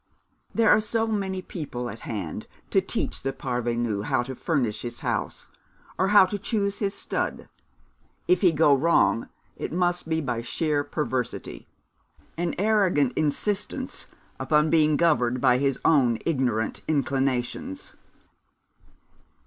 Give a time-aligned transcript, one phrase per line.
[0.51, 5.01] There are so many people at hand to teach the parvenu how to furnish his
[5.01, 5.49] house,
[5.95, 7.47] or how to choose his stud.
[8.27, 11.67] If he go wrong it must be by sheer perversity,
[12.35, 14.07] an arrogant insistence
[14.39, 17.93] upon being governed by his own ignorant inclinations.